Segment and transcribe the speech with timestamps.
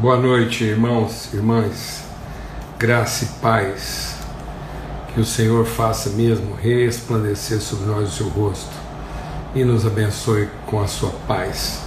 [0.00, 2.04] Boa noite, irmãos, irmãs.
[2.78, 4.16] Graça e paz.
[5.12, 8.70] Que o Senhor faça mesmo resplandecer sobre nós o seu rosto
[9.56, 11.82] e nos abençoe com a sua paz.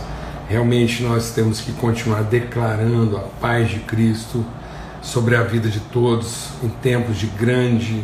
[0.50, 4.46] Realmente nós temos que continuar declarando a paz de Cristo
[5.02, 8.04] sobre a vida de todos em tempos de grande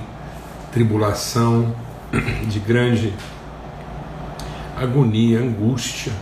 [0.72, 1.76] tribulação,
[2.48, 3.14] de grande
[4.78, 6.14] agonia, angústia.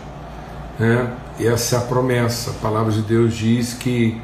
[0.79, 1.07] Né?
[1.39, 2.51] Essa é a promessa.
[2.51, 4.19] A palavra de Deus diz que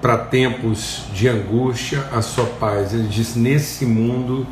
[0.00, 2.92] para tempos de angústia, a sua paz.
[2.92, 4.46] Ele diz: nesse mundo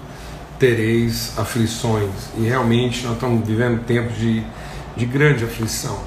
[0.59, 2.11] tereis aflições.
[2.39, 4.43] E realmente nós estamos vivendo tempos de,
[4.97, 5.99] de grande aflição.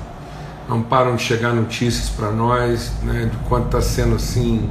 [0.67, 4.67] Não param de chegar notícias para nós né, de quanto está sendo assim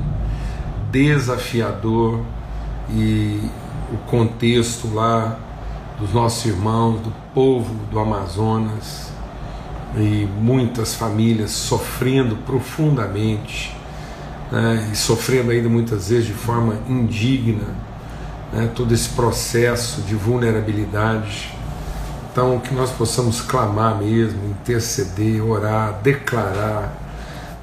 [0.90, 2.20] desafiador
[2.90, 3.40] e
[3.92, 5.38] o contexto lá
[5.98, 9.13] dos nossos irmãos, do povo do Amazonas
[9.96, 13.74] e muitas famílias sofrendo profundamente
[14.50, 17.66] né, e sofrendo ainda muitas vezes de forma indigna
[18.52, 21.52] né, todo esse processo de vulnerabilidade.
[22.30, 26.92] Então, que nós possamos clamar mesmo, interceder, orar, declarar,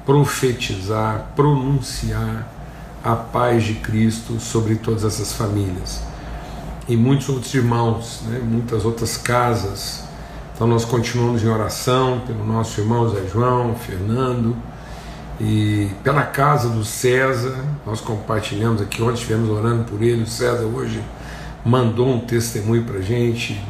[0.06, 2.48] profetizar, pronunciar
[3.04, 6.12] a paz de Cristo sobre todas essas famílias
[6.88, 10.04] e muitos outros irmãos, né, muitas outras casas.
[10.54, 14.54] Então nós continuamos em oração pelo nosso irmão Zé João, Fernando
[15.40, 17.56] e pela casa do César.
[17.86, 20.22] Nós compartilhamos aqui ontem, estivemos orando por ele.
[20.22, 21.02] O César hoje
[21.64, 23.60] mandou um testemunho para gente.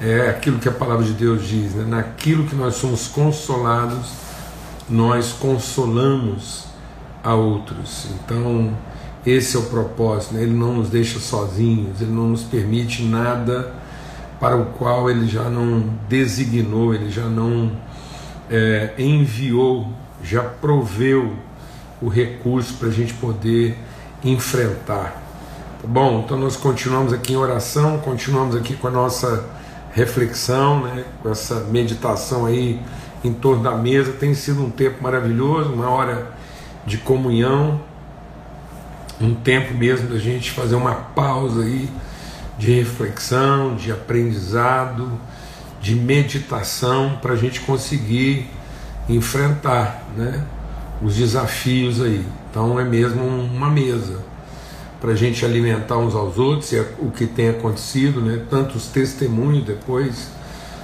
[0.00, 1.84] É aquilo que a palavra de Deus diz, né?
[1.86, 4.08] naquilo que nós somos consolados,
[4.88, 6.64] nós consolamos
[7.22, 8.06] a outros.
[8.10, 8.74] Então,
[9.24, 10.42] esse é o propósito, né?
[10.42, 13.83] ele não nos deixa sozinhos, ele não nos permite nada
[14.44, 17.72] para o qual ele já não designou, ele já não
[18.50, 19.88] é, enviou,
[20.22, 21.32] já proveu
[21.98, 23.74] o recurso para a gente poder
[24.22, 25.16] enfrentar.
[25.80, 26.20] Tá bom?
[26.22, 29.48] Então nós continuamos aqui em oração, continuamos aqui com a nossa
[29.94, 31.04] reflexão, né?
[31.22, 32.78] com essa meditação aí
[33.24, 34.12] em torno da mesa.
[34.12, 36.32] Tem sido um tempo maravilhoso, uma hora
[36.84, 37.80] de comunhão,
[39.18, 41.88] um tempo mesmo da gente fazer uma pausa aí
[42.58, 45.10] de reflexão, de aprendizado,
[45.80, 48.48] de meditação para a gente conseguir
[49.08, 50.44] enfrentar né,
[51.02, 52.24] os desafios aí.
[52.50, 54.18] Então é mesmo uma mesa
[55.00, 58.42] para a gente alimentar uns aos outros, é o que tem acontecido, né?
[58.48, 60.28] tantos testemunhos depois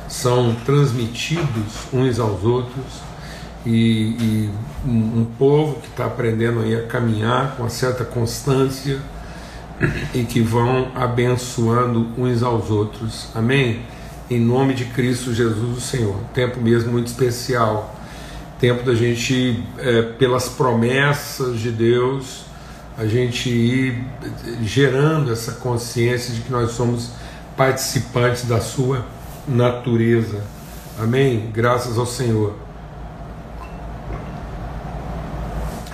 [0.08, 3.00] são transmitidos uns aos outros
[3.64, 4.50] e, e
[4.84, 8.98] um, um, povo que está aprendendo aí a caminhar com uma certa constância
[10.14, 13.28] e que vão abençoando uns aos outros.
[13.34, 13.80] Amém?
[14.30, 16.16] Em nome de Cristo Jesus, o Senhor.
[16.34, 17.96] Tempo mesmo muito especial.
[18.58, 22.44] Tempo da gente, é, pelas promessas de Deus,
[22.96, 24.04] a gente ir
[24.62, 27.10] gerando essa consciência de que nós somos
[27.56, 29.04] participantes da Sua
[29.48, 30.42] natureza.
[30.98, 31.50] Amém?
[31.52, 32.54] Graças ao Senhor.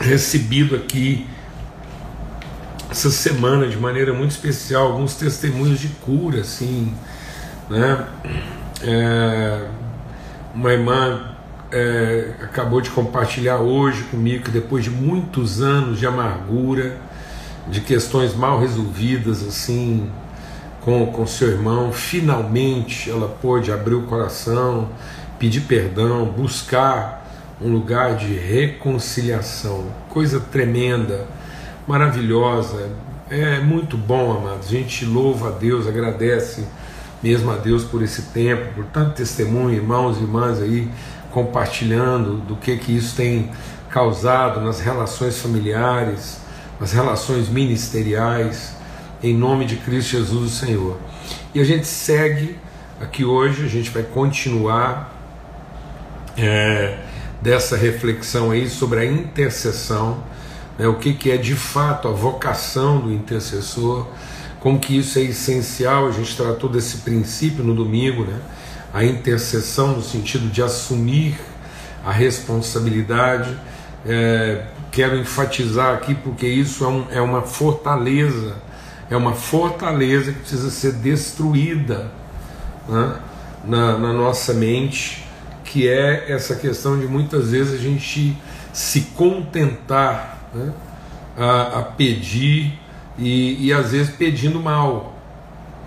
[0.07, 1.27] recebido aqui
[2.97, 6.95] essa semana de maneira muito especial alguns testemunhos de cura, assim,
[7.69, 8.07] né?
[8.83, 9.67] É,
[10.55, 11.37] uma irmã
[11.71, 16.97] é, acabou de compartilhar hoje comigo que depois de muitos anos de amargura,
[17.69, 20.11] de questões mal resolvidas, assim,
[20.81, 24.89] com, com seu irmão, finalmente ela pôde abrir o coração,
[25.39, 27.27] pedir perdão, buscar
[27.61, 31.27] um lugar de reconciliação, coisa tremenda,
[31.87, 32.91] maravilhosa.
[33.31, 34.69] É muito bom, amados.
[34.69, 36.67] A gente louva a Deus, agradece
[37.23, 40.89] mesmo a Deus por esse tempo, por tanto testemunho, irmãos e irmãs aí
[41.31, 43.51] compartilhando do que que isso tem
[43.91, 46.39] causado nas relações familiares,
[46.81, 48.75] nas relações ministeriais,
[49.23, 50.99] em nome de Cristo Jesus o Senhor.
[51.55, 52.59] E a gente segue
[53.01, 55.13] aqui hoje, a gente vai continuar
[56.37, 56.99] é,
[57.41, 60.23] dessa reflexão aí sobre a intercessão,
[60.78, 64.06] né, o que, que é de fato a vocação do intercessor,
[64.61, 68.38] como que isso é essencial, a gente tratou desse princípio no domingo, né,
[68.93, 71.38] a intercessão no sentido de assumir
[72.05, 73.56] a responsabilidade.
[74.05, 78.56] É, quero enfatizar aqui porque isso é, um, é uma fortaleza,
[79.11, 82.11] é uma fortaleza que precisa ser destruída
[82.88, 83.17] né,
[83.64, 85.26] na, na nossa mente
[85.67, 88.37] que é essa questão de muitas vezes a gente
[88.72, 90.73] se contentar né,
[91.37, 92.79] a, a, pedir
[93.19, 95.14] e, e, às vezes pedindo mal,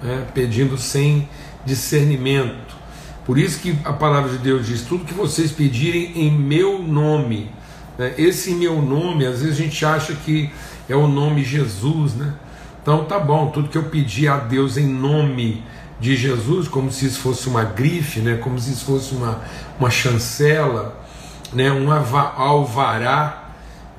[0.02, 1.28] né, pedindo sem
[1.66, 2.78] discernimento.
[3.26, 7.52] Por isso que a palavra de Deus diz: tudo que vocês pedirem em meu nome,
[7.98, 8.14] Né?
[8.18, 10.50] Esse meu nome, às vezes a gente acha que
[10.88, 12.34] é o nome Jesus, né?
[12.82, 15.64] Então tá bom, tudo que eu pedi a Deus em nome
[16.00, 18.38] de Jesus, como se isso fosse uma grife, né?
[18.38, 19.42] como se isso fosse uma,
[19.80, 20.98] uma chancela,
[21.54, 21.72] né?
[21.72, 23.49] um alvará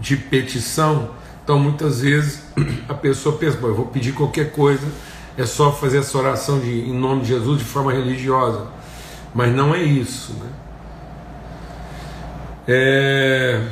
[0.01, 1.11] de petição.
[1.45, 2.43] Então muitas vezes
[2.89, 4.87] a pessoa pensa, eu vou pedir qualquer coisa,
[5.37, 8.67] é só fazer essa oração de, em nome de Jesus de forma religiosa.
[9.35, 10.33] Mas não é isso.
[10.33, 10.51] Né?
[12.67, 13.63] É,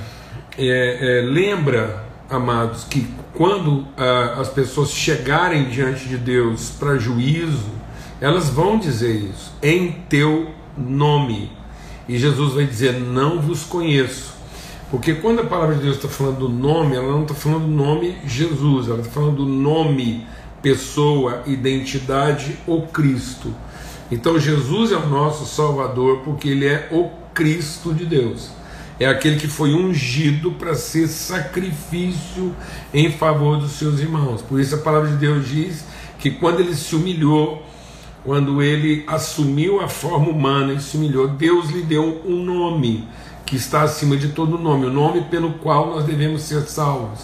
[0.57, 7.71] é, é, lembra, amados, que quando ah, as pessoas chegarem diante de Deus para juízo,
[8.21, 11.53] elas vão dizer isso, em teu nome.
[12.09, 14.38] E Jesus vai dizer: Não vos conheço.
[14.91, 17.73] Porque quando a palavra de Deus está falando do nome, ela não está falando do
[17.73, 20.27] nome Jesus, ela está falando do nome,
[20.63, 23.55] pessoa, identidade ou Cristo.
[24.11, 28.51] Então Jesus é o nosso Salvador porque ele é o Cristo de Deus.
[28.99, 32.57] É aquele que foi ungido para ser sacrifício
[32.93, 34.41] em favor dos seus irmãos.
[34.41, 35.85] Por isso a palavra de Deus diz
[36.19, 37.63] que quando ele se humilhou,
[38.25, 43.07] quando ele assumiu a forma humana e se humilhou, Deus lhe deu um nome
[43.49, 47.21] que está acima de todo nome, o nome pelo qual nós devemos ser salvos.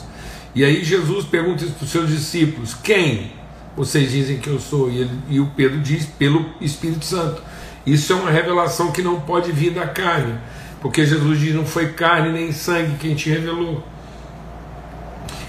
[0.55, 3.33] E aí Jesus pergunta isso para os seus discípulos: Quem
[3.77, 4.91] vocês dizem que eu sou?
[4.91, 7.43] E, ele, e o Pedro diz: Pelo Espírito Santo.
[7.87, 10.39] Isso é uma revelação que não pode vir da carne,
[10.81, 13.87] porque Jesus diz: Não foi carne nem sangue quem te revelou.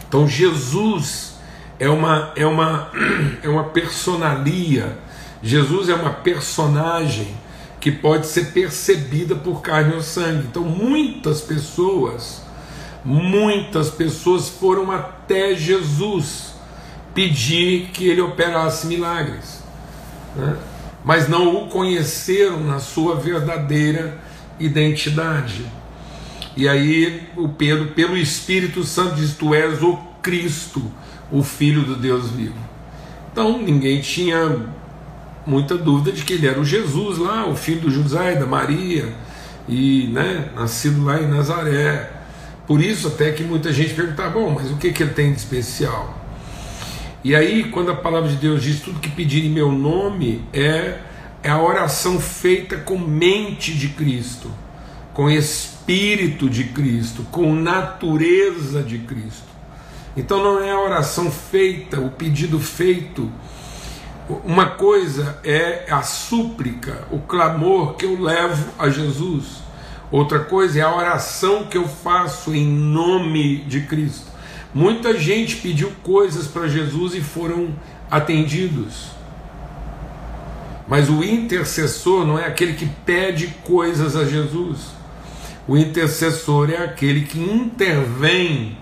[0.10, 1.38] Então Jesus
[1.80, 2.92] é uma, é uma,
[3.42, 4.98] é uma personalia,
[5.42, 7.45] Jesus é uma personagem
[7.86, 10.48] que pode ser percebida por carne ou sangue.
[10.50, 12.42] Então, muitas pessoas,
[13.04, 16.56] muitas pessoas foram até Jesus
[17.14, 19.64] pedir que ele operasse milagres,
[20.36, 20.58] né?
[21.04, 24.18] mas não o conheceram na sua verdadeira
[24.60, 25.64] identidade.
[26.58, 30.92] E aí o Pedro, pelo Espírito Santo, diz: Tu és o Cristo,
[31.32, 32.58] o Filho do Deus vivo.
[33.32, 34.74] Então ninguém tinha
[35.46, 38.46] muita dúvida de que ele era o Jesus lá, o filho do José e da
[38.46, 39.14] Maria,
[39.68, 42.12] e né, nascido lá em Nazaré.
[42.68, 45.40] Por isso até que muita gente perguntava, bom, mas o que, que ele tem de
[45.40, 46.26] especial?
[47.24, 51.00] E aí, quando a palavra de Deus diz tudo que pedir em meu nome, é,
[51.42, 54.52] é a oração feita com mente de Cristo,
[55.14, 59.56] com espírito de Cristo, com natureza de Cristo.
[60.18, 63.32] Então não é a oração feita, o pedido feito
[64.28, 69.64] uma coisa é a súplica, o clamor que eu levo a Jesus.
[70.12, 74.26] Outra coisa é a oração que eu faço em nome de Cristo.
[74.74, 77.70] Muita gente pediu coisas para Jesus e foram
[78.10, 79.10] atendidos.
[80.88, 84.88] Mas o intercessor não é aquele que pede coisas a Jesus.
[85.68, 88.78] O intercessor é aquele que intervém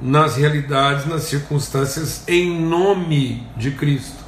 [0.00, 4.25] nas realidades, nas circunstâncias, em nome de Cristo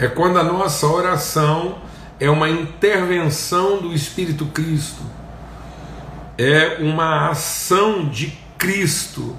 [0.00, 1.76] é quando a nossa oração
[2.18, 5.02] é uma intervenção do Espírito Cristo,
[6.38, 9.36] é uma ação de Cristo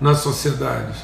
[0.00, 0.98] na sociedade.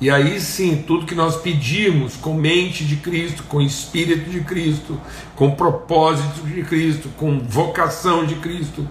[0.00, 5.00] E aí sim, tudo que nós pedimos com mente de Cristo, com espírito de Cristo,
[5.36, 8.86] com propósito de Cristo, com vocação de Cristo,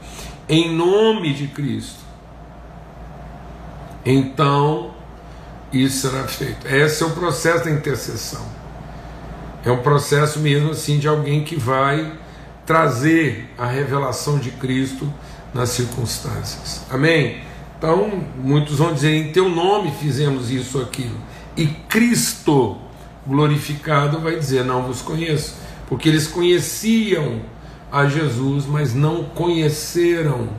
[0.48, 2.00] em nome de Cristo,
[4.06, 4.92] então
[5.74, 6.66] isso será feito.
[6.66, 8.63] Esse é o processo da intercessão.
[9.66, 12.12] É um processo mesmo assim de alguém que vai
[12.66, 15.12] trazer a revelação de Cristo
[15.54, 16.86] nas circunstâncias.
[16.90, 17.42] Amém?
[17.78, 21.18] Então, muitos vão dizer: em teu nome fizemos isso aquilo.
[21.56, 22.78] E Cristo
[23.26, 25.56] glorificado vai dizer: não vos conheço.
[25.88, 27.42] Porque eles conheciam
[27.92, 30.50] a Jesus, mas não conheceram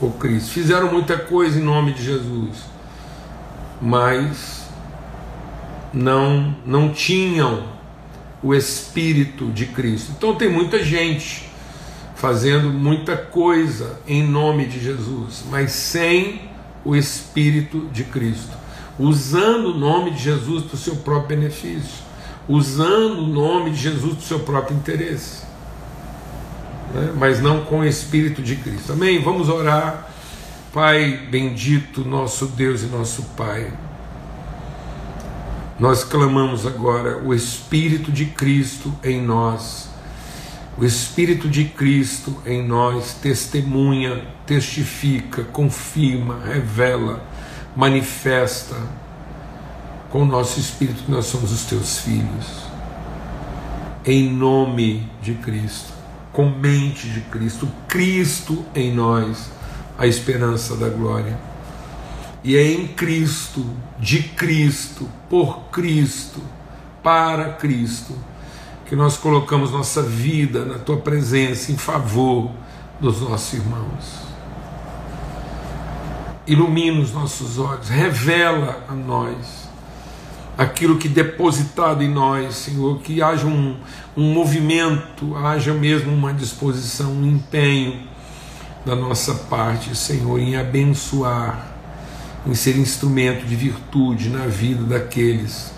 [0.00, 0.50] o Cristo.
[0.50, 2.58] Fizeram muita coisa em nome de Jesus,
[3.82, 4.64] mas
[5.92, 7.73] não, não tinham
[8.44, 10.12] o Espírito de Cristo.
[10.14, 11.48] Então tem muita gente
[12.14, 16.42] fazendo muita coisa em nome de Jesus, mas sem
[16.84, 18.54] o Espírito de Cristo,
[18.98, 22.04] usando o nome de Jesus para o seu próprio benefício,
[22.46, 25.42] usando o nome de Jesus para o seu próprio interesse,
[26.94, 27.14] né?
[27.16, 28.92] mas não com o Espírito de Cristo.
[28.92, 29.22] Amém?
[29.22, 30.10] Vamos orar.
[30.70, 33.72] Pai bendito, nosso Deus e nosso Pai.
[35.78, 39.88] Nós clamamos agora o Espírito de Cristo em nós.
[40.78, 47.24] O Espírito de Cristo em nós testemunha, testifica, confirma, revela,
[47.74, 48.76] manifesta
[50.10, 52.62] com o nosso Espírito que nós somos os teus filhos.
[54.04, 55.92] Em nome de Cristo,
[56.32, 59.50] com mente de Cristo, Cristo em nós,
[59.98, 61.36] a esperança da glória.
[62.44, 63.64] E é em Cristo,
[63.98, 66.42] de Cristo, por Cristo,
[67.02, 68.14] para Cristo,
[68.86, 72.50] que nós colocamos nossa vida na tua presença em favor
[73.00, 74.24] dos nossos irmãos.
[76.46, 79.64] Ilumina os nossos olhos, revela a nós
[80.56, 83.76] aquilo que depositado em nós, Senhor, que haja um,
[84.16, 88.06] um movimento, haja mesmo uma disposição, um empenho
[88.84, 91.73] da nossa parte, Senhor, em abençoar,
[92.46, 95.72] em ser instrumento de virtude na vida daqueles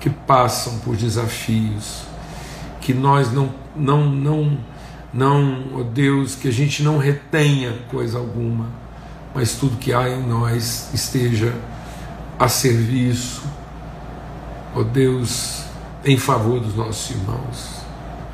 [0.00, 2.02] que passam por desafios,
[2.80, 4.58] que nós não, não, não,
[5.12, 8.66] não, oh Deus, que a gente não retenha coisa alguma,
[9.34, 11.52] mas tudo que há em nós esteja
[12.38, 13.42] a serviço,
[14.74, 15.64] ó oh Deus,
[16.04, 17.76] em favor dos nossos irmãos.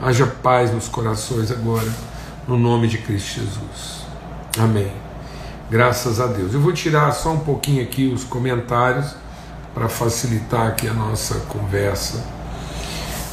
[0.00, 1.90] Haja paz nos corações agora,
[2.46, 4.02] no nome de Cristo Jesus.
[4.58, 5.11] Amém.
[5.70, 6.52] Graças a Deus.
[6.54, 9.14] Eu vou tirar só um pouquinho aqui os comentários
[9.74, 12.22] para facilitar aqui a nossa conversa.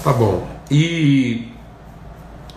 [0.04, 0.48] Tá bom.
[0.72, 1.52] E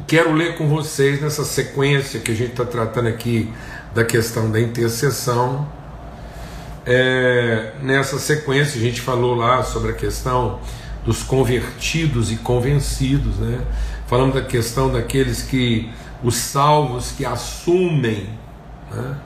[0.06, 3.52] quero ler com vocês nessa sequência que a gente está tratando aqui
[3.94, 5.66] da questão da intercessão.
[6.86, 10.60] É, nessa sequência a gente falou lá sobre a questão
[11.04, 13.60] dos convertidos e convencidos, né?
[14.06, 15.90] Falamos da questão daqueles que
[16.22, 18.28] os salvos que assumem,
[18.90, 19.16] né?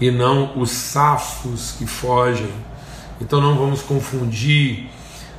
[0.00, 2.50] E não os safos que fogem.
[3.20, 4.88] Então não vamos confundir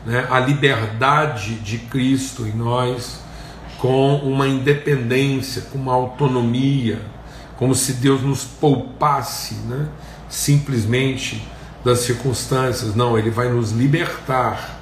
[0.05, 3.21] né, a liberdade de Cristo em nós
[3.77, 7.01] com uma independência, com uma autonomia,
[7.57, 9.87] como se Deus nos poupasse né,
[10.27, 11.47] simplesmente
[11.83, 12.95] das circunstâncias.
[12.95, 14.76] Não, Ele vai nos libertar.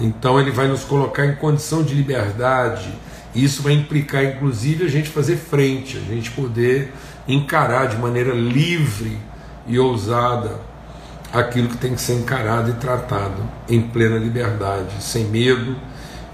[0.00, 2.92] Então Ele vai nos colocar em condição de liberdade.
[3.34, 6.92] Isso vai implicar, inclusive, a gente fazer frente, a gente poder
[7.26, 9.18] encarar de maneira livre
[9.66, 10.60] e ousada
[11.32, 15.76] aquilo que tem que ser encarado e tratado em plena liberdade, sem medo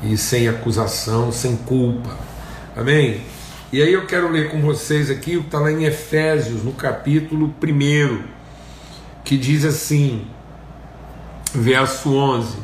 [0.02, 2.10] e sem acusação, sem culpa.
[2.76, 3.22] Amém?
[3.72, 6.72] E aí eu quero ler com vocês aqui o que está lá em Efésios, no
[6.72, 8.22] capítulo 1,
[9.24, 10.26] que diz assim,
[11.54, 12.56] verso 11: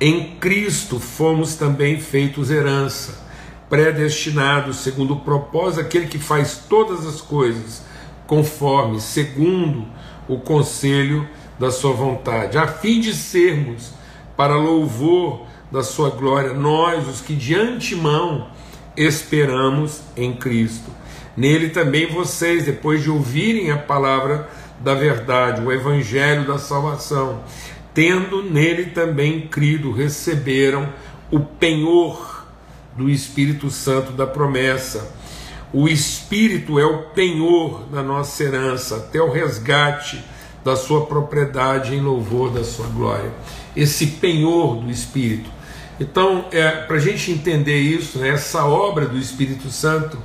[0.00, 3.20] Em Cristo fomos também feitos herança
[3.68, 7.84] predestinado segundo o propósito aquele que faz todas as coisas
[8.26, 9.86] conforme, segundo
[10.26, 11.28] o conselho
[11.58, 13.90] da sua vontade, a fim de sermos
[14.36, 18.48] para louvor da sua glória, nós os que de antemão
[18.96, 20.90] esperamos em Cristo.
[21.36, 24.48] Nele também vocês, depois de ouvirem a palavra
[24.80, 27.40] da verdade, o evangelho da salvação,
[28.00, 30.88] tendo nele também crido, receberam
[31.30, 32.46] o penhor
[32.96, 35.14] do Espírito Santo da promessa.
[35.70, 40.24] O Espírito é o penhor da nossa herança, até o resgate
[40.64, 43.30] da sua propriedade em louvor da sua glória.
[43.76, 45.50] Esse penhor do Espírito.
[46.00, 50.16] Então, é, para a gente entender isso, né, essa obra do Espírito Santo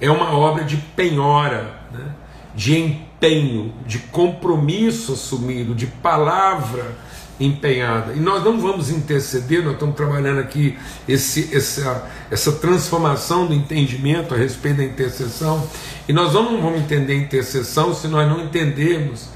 [0.00, 2.12] é uma obra de penhora, né,
[2.54, 7.07] de empenho, de compromisso assumido, de palavra
[7.40, 8.12] empenhada.
[8.14, 10.76] E nós não vamos interceder, nós estamos trabalhando aqui
[11.08, 15.68] esse, essa, essa transformação do entendimento a respeito da intercessão.
[16.08, 19.28] E nós não vamos entender intercessão se nós não entendermos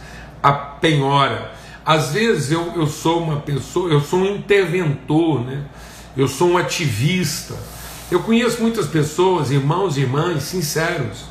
[0.42, 1.52] a penhora.
[1.84, 5.62] Às vezes eu, eu sou uma pessoa, eu sou um interventor, né?
[6.16, 7.54] eu sou um ativista.
[8.10, 11.24] Eu conheço muitas pessoas, irmãos e irmãs, sinceros,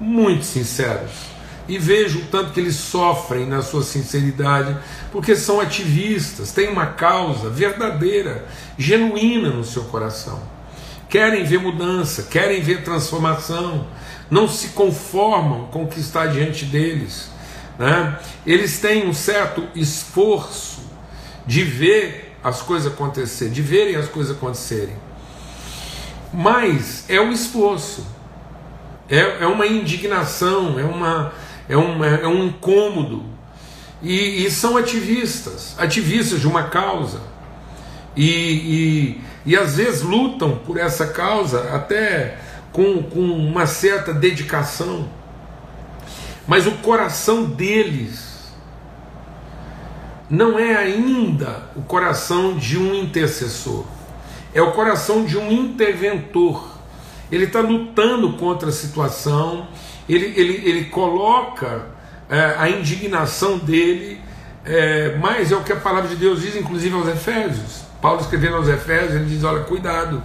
[0.00, 1.35] muito sinceros
[1.68, 4.76] e vejo o tanto que eles sofrem na sua sinceridade,
[5.10, 8.46] porque são ativistas, têm uma causa verdadeira,
[8.78, 10.40] genuína no seu coração.
[11.08, 13.86] Querem ver mudança, querem ver transformação,
[14.30, 17.30] não se conformam com o que está diante deles.
[17.78, 18.18] Né?
[18.46, 20.80] Eles têm um certo esforço
[21.46, 24.96] de ver as coisas acontecer, de verem as coisas acontecerem.
[26.32, 28.06] Mas é um esforço,
[29.08, 31.32] é, é uma indignação, é uma,
[31.68, 33.24] é um, é um incômodo.
[34.02, 37.20] E, e são ativistas, ativistas de uma causa.
[38.14, 42.38] E, e, e às vezes lutam por essa causa até
[42.72, 45.08] com, com uma certa dedicação.
[46.46, 48.54] Mas o coração deles
[50.28, 53.84] não é ainda o coração de um intercessor,
[54.52, 56.75] é o coração de um interventor.
[57.30, 59.68] Ele está lutando contra a situação,
[60.08, 61.86] ele, ele, ele coloca
[62.28, 64.20] é, a indignação dele,
[64.64, 67.82] é, mas é o que a palavra de Deus diz, inclusive aos Efésios.
[68.00, 70.22] Paulo escrevendo aos Efésios, ele diz: Olha, cuidado,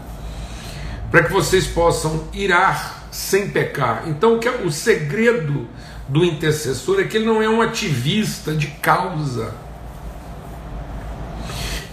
[1.09, 4.03] para que vocês possam irar sem pecar.
[4.07, 5.67] Então, o, que é, o segredo
[6.07, 9.53] do intercessor é que ele não é um ativista de causa.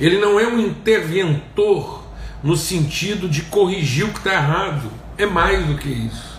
[0.01, 2.05] Ele não é um interventor
[2.43, 4.91] no sentido de corrigir o que está errado.
[5.17, 6.39] É mais do que isso.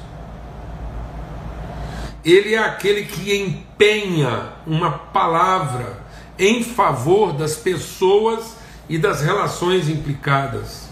[2.23, 6.03] Ele é aquele que empenha uma palavra
[6.37, 8.55] em favor das pessoas
[8.87, 10.89] e das relações implicadas.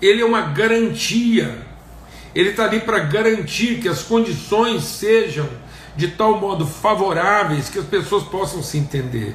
[0.00, 1.66] Ele é uma garantia.
[2.34, 5.48] Ele está ali para garantir que as condições sejam
[5.96, 9.34] de tal modo favoráveis que as pessoas possam se entender.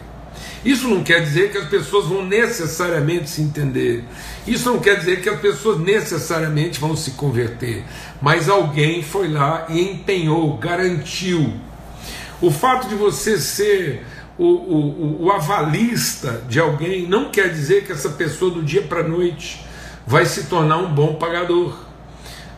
[0.63, 4.04] Isso não quer dizer que as pessoas vão necessariamente se entender.
[4.48, 7.84] Isso não quer dizer que as pessoas necessariamente vão se converter.
[8.22, 11.54] Mas alguém foi lá e empenhou, garantiu.
[12.42, 14.06] O fato de você ser
[14.38, 19.02] o, o, o avalista de alguém não quer dizer que essa pessoa do dia para
[19.02, 19.63] a noite
[20.06, 21.78] vai se tornar um bom pagador.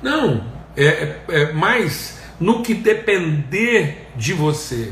[0.01, 0.43] Não,
[0.75, 4.91] é, é, é mais no que depender de você.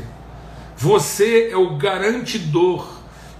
[0.84, 2.86] Você é o garantidor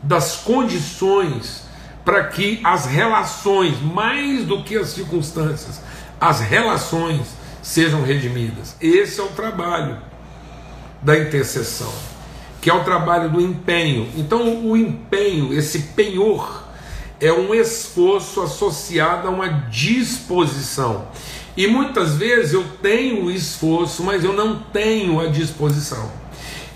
[0.02, 1.64] das condições
[2.02, 5.78] para que as relações, mais do que as circunstâncias,
[6.18, 7.20] as relações
[7.60, 8.74] sejam redimidas.
[8.80, 9.98] Esse é o trabalho
[11.02, 11.92] da intercessão,
[12.62, 14.08] que é o trabalho do empenho.
[14.16, 16.64] Então, o empenho, esse penhor,
[17.20, 21.08] é um esforço associado a uma disposição.
[21.54, 26.23] E muitas vezes eu tenho o esforço, mas eu não tenho a disposição.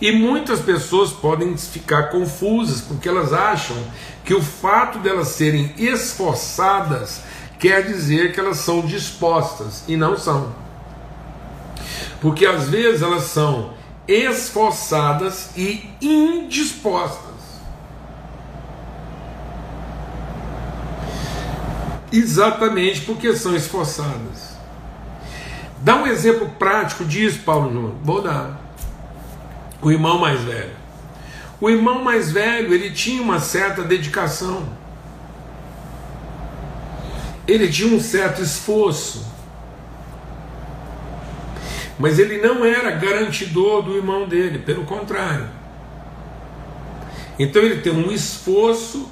[0.01, 3.77] E muitas pessoas podem ficar confusas porque elas acham
[4.25, 7.23] que o fato delas serem esforçadas
[7.59, 10.55] quer dizer que elas são dispostas e não são.
[12.21, 13.75] Porque às vezes elas são
[14.07, 17.29] esforçadas e indispostas.
[22.13, 24.57] Exatamente porque são esforçadas.
[25.81, 27.95] Dá um exemplo prático disso, Paulo Júnior.
[28.03, 28.68] Vou dar
[29.81, 30.77] o irmão mais velho.
[31.61, 34.69] O irmão mais velho, ele tinha uma certa dedicação.
[37.47, 39.27] Ele tinha um certo esforço.
[41.99, 45.49] Mas ele não era garantidor do irmão dele, pelo contrário.
[47.39, 49.11] Então ele tem um esforço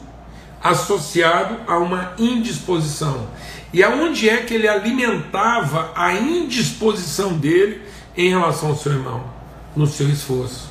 [0.62, 3.29] associado a uma indisposição.
[3.72, 7.83] E aonde é que ele alimentava a indisposição dele
[8.16, 9.36] em relação ao seu irmão?
[9.77, 10.71] No seu esforço.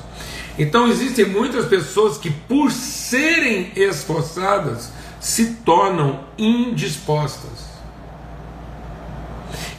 [0.58, 7.76] Então existem muitas pessoas que, por serem esforçadas, se tornam indispostas.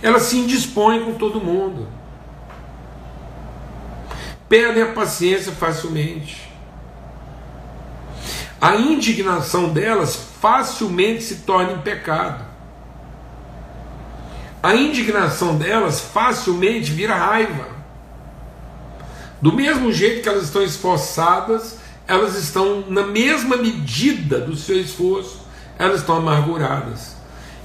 [0.02, 1.88] Elas se indispõem com todo mundo.
[4.48, 6.46] Perdem a paciência facilmente.
[8.60, 12.44] A indignação delas facilmente se torna em pecado.
[14.62, 17.75] A indignação delas facilmente vira raiva.
[19.40, 25.40] Do mesmo jeito que elas estão esforçadas, elas estão, na mesma medida do seu esforço,
[25.78, 27.16] elas estão amarguradas.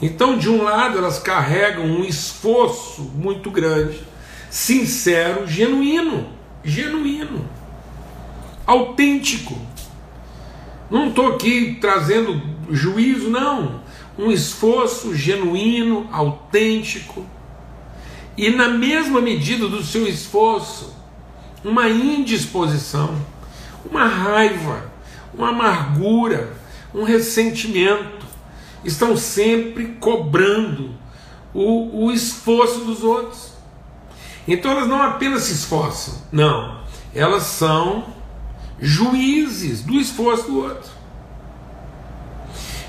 [0.02, 4.02] Então, de um lado, elas carregam um esforço muito grande,
[4.50, 6.28] sincero, genuíno,
[6.64, 7.48] genuíno,
[8.66, 9.58] autêntico.
[10.90, 13.80] Não estou aqui trazendo juízo, não.
[14.18, 17.26] Um esforço genuíno, autêntico.
[18.36, 21.01] E na mesma medida do seu esforço,
[21.64, 23.16] uma indisposição,
[23.90, 24.92] uma raiva,
[25.34, 26.54] uma amargura,
[26.94, 28.26] um ressentimento.
[28.84, 30.96] Estão sempre cobrando
[31.54, 33.52] o, o esforço dos outros.
[34.48, 36.82] Então elas não apenas se esforçam, não,
[37.14, 38.06] elas são
[38.80, 40.90] juízes do esforço do outro.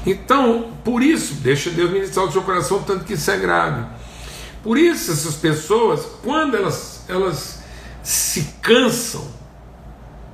[0.06, 3.86] Então, por isso, deixa Deus ministrar o seu coração, tanto que isso é grave.
[4.62, 7.61] Por isso, essas pessoas, quando elas, elas
[8.02, 9.26] se cansam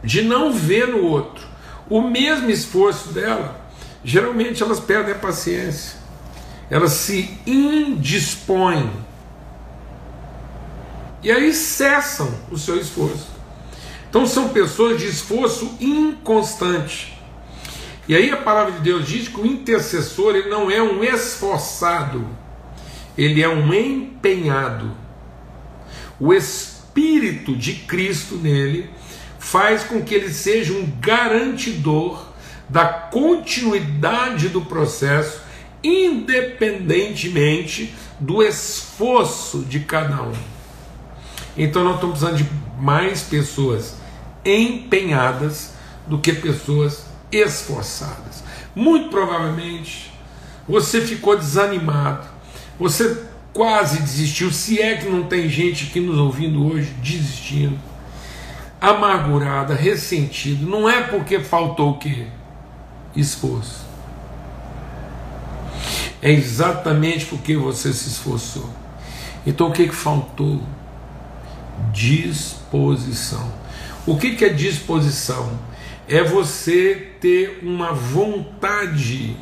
[0.02, 1.46] de não ver no outro
[1.88, 3.60] o mesmo esforço dela,
[4.04, 5.98] geralmente elas perdem a paciência,
[6.70, 8.90] elas se indispõem
[11.22, 13.26] e aí cessam o seu esforço.
[14.08, 17.18] Então são pessoas de esforço inconstante.
[18.06, 22.26] E aí a palavra de Deus diz que o intercessor ele não é um esforçado,
[23.16, 24.92] ele é um empenhado.
[26.18, 28.88] O espírito Espírito de Cristo nele
[29.38, 32.26] faz com que ele seja um garantidor
[32.68, 35.40] da continuidade do processo,
[35.82, 40.32] independentemente do esforço de cada um.
[41.56, 43.94] Então nós estamos precisando de mais pessoas
[44.44, 45.72] empenhadas
[46.06, 48.42] do que pessoas esforçadas.
[48.74, 50.12] Muito provavelmente
[50.68, 52.26] você ficou desanimado,
[52.78, 53.27] você
[53.58, 57.76] quase desistiu, se é que não tem gente aqui nos ouvindo hoje desistindo.
[58.80, 62.26] amargurada, ressentido, não é porque faltou o quê?
[63.16, 63.84] Esforço.
[66.22, 68.70] É exatamente porque você se esforçou.
[69.44, 70.62] Então o que, que faltou?
[71.92, 73.52] Disposição.
[74.06, 75.58] O que, que é disposição?
[76.08, 79.36] É você ter uma vontade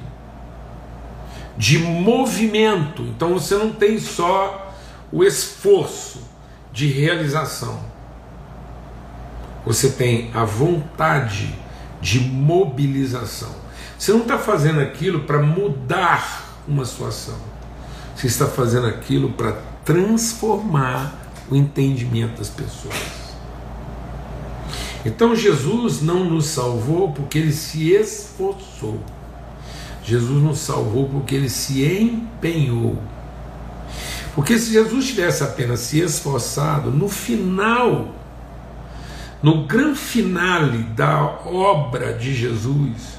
[1.56, 3.02] de movimento.
[3.02, 4.74] Então você não tem só
[5.10, 6.20] o esforço
[6.72, 7.80] de realização,
[9.64, 11.54] você tem a vontade
[12.00, 13.50] de mobilização.
[13.98, 17.36] Você não está fazendo aquilo para mudar uma situação,
[18.14, 19.52] você está fazendo aquilo para
[19.84, 21.14] transformar
[21.50, 22.94] o entendimento das pessoas.
[25.04, 29.00] Então Jesus não nos salvou porque ele se esforçou.
[30.06, 32.96] Jesus nos salvou porque ele se empenhou.
[34.36, 38.14] Porque se Jesus tivesse apenas se esforçado, no final,
[39.42, 43.18] no grande finale da obra de Jesus,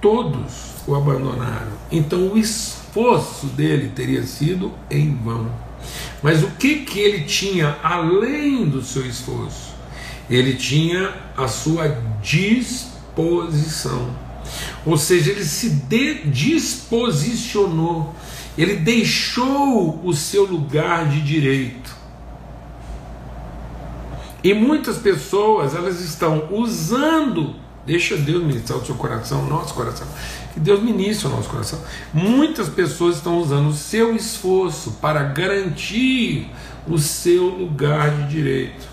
[0.00, 1.72] todos o abandonaram.
[1.90, 5.50] Então o esforço dele teria sido em vão.
[6.22, 9.74] Mas o que, que ele tinha além do seu esforço?
[10.30, 11.88] Ele tinha a sua
[12.22, 14.08] disposição.
[14.84, 15.70] Ou seja, ele se
[16.26, 18.14] disposicionou,
[18.56, 21.94] ele deixou o seu lugar de direito.
[24.42, 27.54] E muitas pessoas, elas estão usando,
[27.86, 30.06] deixa Deus ministrar o seu coração, o nosso coração,
[30.52, 31.78] que Deus ministre o nosso coração.
[32.12, 36.50] Muitas pessoas estão usando o seu esforço para garantir
[36.88, 38.91] o seu lugar de direito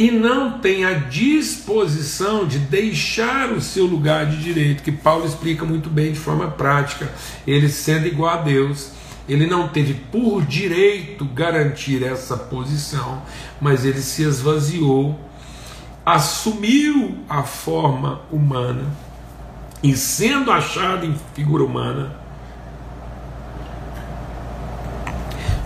[0.00, 5.62] e não tem a disposição de deixar o seu lugar de direito, que Paulo explica
[5.62, 7.12] muito bem de forma prática.
[7.46, 8.92] Ele sendo igual a Deus,
[9.28, 13.20] ele não teve por direito garantir essa posição,
[13.60, 15.20] mas ele se esvaziou,
[16.06, 18.86] assumiu a forma humana
[19.82, 22.16] e sendo achado em figura humana,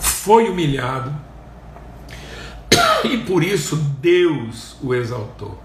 [0.00, 1.14] foi humilhado
[3.04, 5.58] e por isso Deus o exaltou.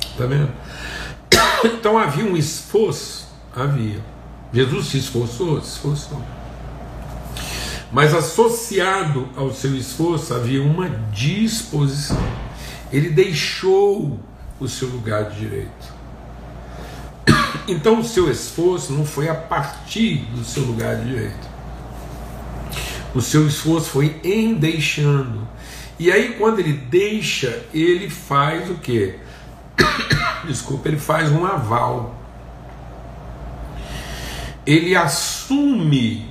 [0.00, 0.50] Está vendo?
[1.64, 4.02] Então havia um esforço, havia.
[4.52, 6.22] Jesus se esforçou, se esforçou.
[7.92, 12.22] Mas associado ao seu esforço havia uma disposição.
[12.92, 14.18] Ele deixou
[14.58, 16.00] o seu lugar de direito.
[17.68, 21.50] Então o seu esforço não foi a partir do seu lugar de direito.
[23.14, 25.46] O seu esforço foi em deixando
[26.00, 29.16] e aí, quando ele deixa, ele faz o que?
[30.48, 32.14] Desculpa, ele faz um aval.
[34.64, 36.26] Ele assume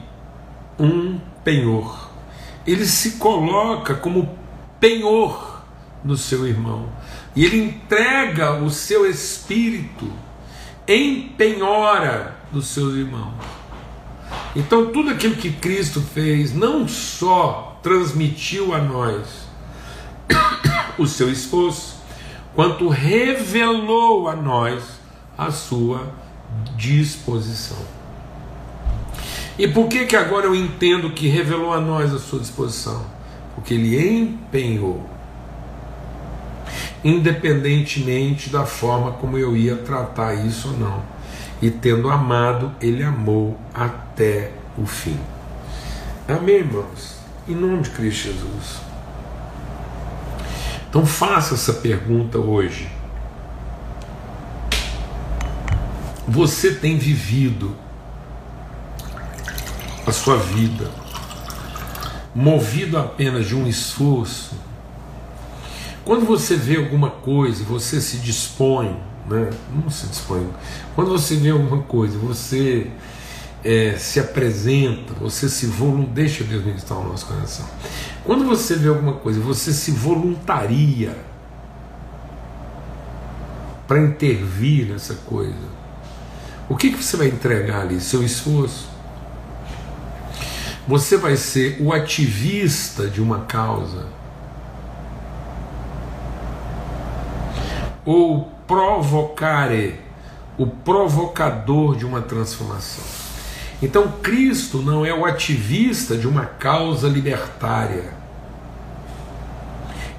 [0.80, 2.10] um penhor.
[2.66, 4.36] Ele se coloca como
[4.80, 5.64] penhor
[6.04, 6.90] do seu irmão.
[7.36, 10.12] E ele entrega o seu espírito
[10.88, 13.36] em penhora dos seus irmãos.
[14.56, 19.49] Então, tudo aquilo que Cristo fez não só transmitiu a nós
[21.00, 21.98] o seu esforço,
[22.54, 24.84] quanto revelou a nós
[25.38, 26.12] a sua
[26.76, 27.78] disposição.
[29.58, 33.06] E por que que agora eu entendo que revelou a nós a sua disposição?
[33.56, 35.10] Porque ele empenhou,
[37.04, 41.02] independentemente da forma como eu ia tratar isso ou não.
[41.62, 45.20] E tendo amado, ele amou até o fim.
[46.26, 47.18] Amém, irmãos?
[47.48, 48.89] Em nome de Cristo Jesus.
[50.90, 52.90] Então faça essa pergunta hoje.
[56.28, 57.76] Você tem vivido
[60.06, 60.90] a sua vida
[62.34, 64.56] movido apenas de um esforço?
[66.04, 68.98] Quando você vê alguma coisa, você se dispõe,
[69.28, 69.50] né?
[69.72, 70.48] não se dispõe.
[70.96, 72.90] Quando você vê alguma coisa, você
[73.64, 77.68] é, se apresenta, você se voluntaria, deixa Deus ministrar o nosso coração.
[78.30, 81.18] Quando você vê alguma coisa, você se voluntaria
[83.88, 85.68] para intervir nessa coisa.
[86.70, 88.00] O que, que você vai entregar ali?
[88.00, 88.88] Seu esforço.
[90.88, 94.06] Você vai ser o ativista de uma causa.
[98.06, 100.00] Ou provocare,
[100.56, 103.19] o provocador de uma transformação.
[103.82, 108.14] Então, Cristo não é o ativista de uma causa libertária.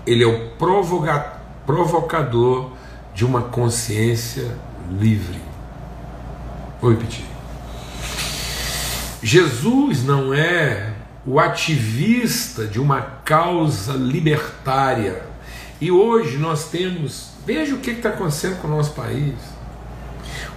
[0.06, 0.50] Ele é o
[1.66, 2.72] provocador
[3.14, 4.56] de uma consciência
[4.98, 5.38] livre.
[6.80, 7.26] Vou repetir.
[9.22, 10.94] Jesus não é
[11.26, 15.22] o ativista de uma causa libertária.
[15.78, 19.34] E hoje nós temos, veja o que está acontecendo com o nosso país.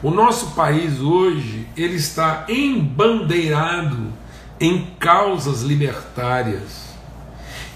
[0.04, 4.12] O nosso país hoje ele está embandeirado
[4.60, 6.89] em causas libertárias,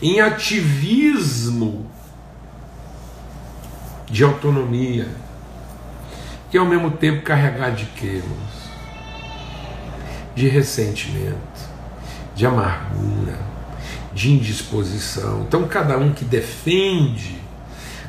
[0.01, 1.89] em ativismo
[4.11, 5.07] de autonomia,
[6.51, 8.21] que ao mesmo tempo carregado de quê,
[10.35, 11.37] De ressentimento,
[12.35, 13.39] de amargura,
[14.13, 15.43] de indisposição.
[15.47, 17.39] Então, cada um que defende,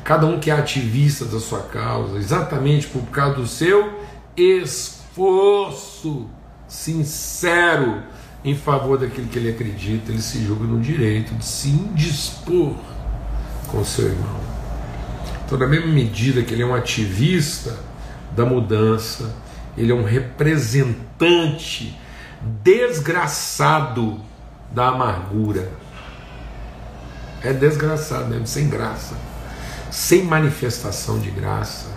[0.03, 3.98] cada um que é ativista da sua causa, exatamente por causa do seu
[4.41, 6.27] esforço
[6.67, 8.03] sincero
[8.43, 12.75] em favor daquilo que ele acredita, ele se julga no direito de se indispor
[13.67, 14.39] com seu irmão.
[15.45, 17.77] Então, na mesma medida que ele é um ativista
[18.35, 19.35] da mudança,
[19.77, 21.97] ele é um representante
[22.63, 24.19] desgraçado
[24.71, 25.71] da amargura.
[27.41, 29.15] É desgraçado mesmo, sem graça,
[29.89, 31.87] sem manifestação de graça,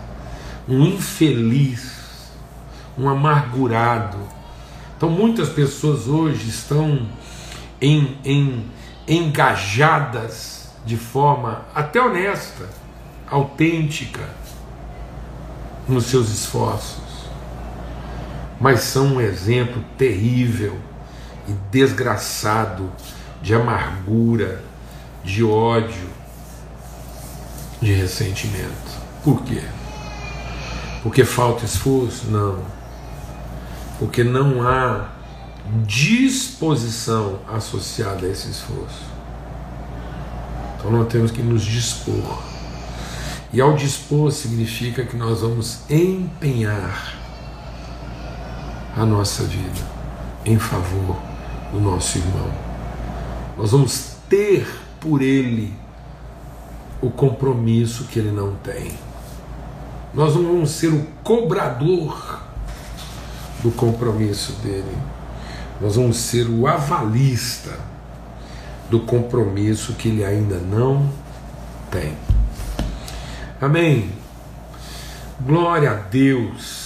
[0.69, 2.02] um infeliz,
[3.03, 4.19] um amargurado.
[4.97, 7.09] Então, muitas pessoas hoje estão
[7.81, 8.65] em, em,
[9.09, 12.69] engajadas de forma até honesta,
[13.29, 14.23] autêntica,
[15.89, 17.03] nos seus esforços,
[18.61, 20.79] mas são um exemplo terrível
[21.49, 22.89] e desgraçado
[23.43, 24.63] de amargura,
[25.25, 26.09] de ódio,
[27.81, 29.03] de ressentimento.
[29.25, 29.63] Por quê?
[31.03, 32.31] Porque falta esforço?
[32.31, 32.82] Não.
[34.03, 35.11] Porque não há
[35.87, 39.05] disposição associada a esse esforço.
[40.75, 42.43] Então nós temos que nos dispor.
[43.53, 47.17] E ao dispor significa que nós vamos empenhar
[48.97, 49.87] a nossa vida
[50.45, 51.17] em favor
[51.71, 52.51] do nosso irmão.
[53.57, 54.67] Nós vamos ter
[54.99, 55.73] por ele
[57.01, 58.99] o compromisso que ele não tem.
[60.13, 62.51] Nós não vamos ser o cobrador
[63.63, 64.97] do compromisso dele.
[65.81, 67.79] Nós vamos ser o avalista
[68.91, 71.11] do compromisso que ele ainda não
[71.91, 72.17] tem.
[73.61, 74.11] Amém.
[75.41, 76.83] Glória a Deus.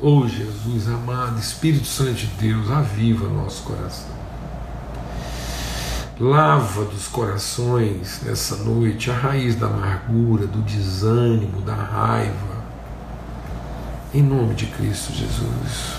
[0.00, 4.16] Oh Jesus amado, Espírito Santo de Deus, aviva nosso coração.
[6.18, 12.55] Lava dos corações nessa noite a raiz da amargura, do desânimo, da raiva.
[14.16, 15.92] Em nome de Cristo Jesus.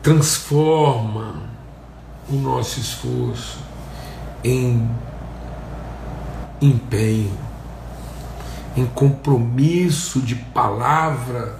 [0.00, 1.42] Transforma
[2.30, 3.58] o nosso esforço
[4.44, 4.88] em
[6.62, 7.36] empenho,
[8.76, 11.56] em compromisso de palavra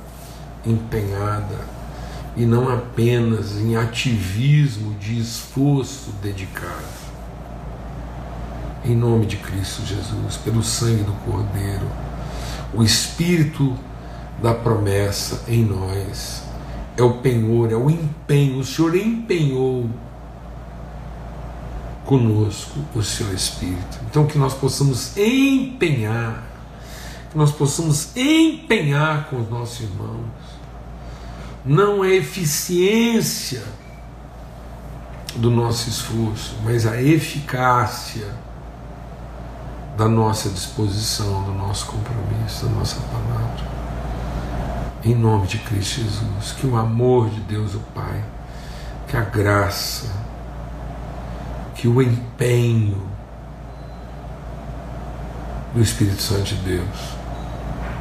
[0.64, 1.58] empenhada
[2.36, 7.08] e não apenas em ativismo de esforço dedicado.
[8.84, 12.07] Em nome de Cristo Jesus, pelo sangue do Cordeiro,
[12.72, 13.76] o Espírito
[14.42, 16.42] da promessa em nós
[16.96, 18.58] é o penhor, é o empenho.
[18.58, 19.88] O Senhor empenhou
[22.04, 23.98] conosco o seu Espírito.
[24.10, 26.44] Então, que nós possamos empenhar,
[27.30, 30.48] que nós possamos empenhar com os nossos irmãos
[31.64, 33.62] não a eficiência
[35.36, 38.26] do nosso esforço, mas a eficácia
[39.98, 43.66] da nossa disposição, do nosso compromisso, da nossa palavra.
[45.04, 48.22] Em nome de Cristo Jesus, que o amor de Deus, o Pai,
[49.08, 50.06] que a graça,
[51.74, 53.08] que o empenho
[55.74, 57.16] do Espírito Santo de Deus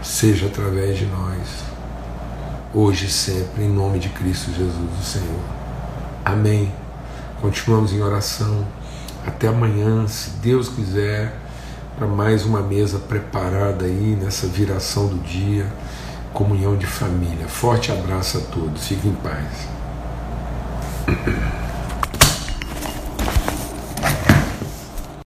[0.04, 1.64] seja através de nós
[2.76, 5.44] hoje e sempre, em nome de Cristo Jesus, o Senhor.
[6.24, 6.72] Amém.
[7.42, 8.68] Continuamos em oração.
[9.26, 11.47] Até amanhã, se Deus quiser,
[11.98, 15.66] para mais uma mesa preparada aí nessa viração do dia,
[16.32, 17.48] comunhão de família.
[17.48, 18.88] Forte abraço a todos.
[18.88, 19.68] Fiquem em paz.